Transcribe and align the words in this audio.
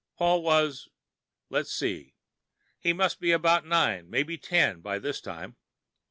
Paul 0.17 0.41
was 0.41 0.89
let's 1.51 1.71
see, 1.71 2.15
he 2.79 2.91
must 2.91 3.19
be 3.19 3.31
about 3.31 3.67
nine, 3.67 4.09
maybe 4.09 4.35
ten, 4.35 4.79
by 4.81 4.97
this 4.97 5.21
time. 5.21 5.57